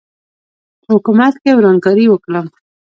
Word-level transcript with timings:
په 0.83 0.89
حکومت 0.95 1.33
کې 1.41 1.57
ورانکاري 1.57 2.05
وکړم. 2.09 2.47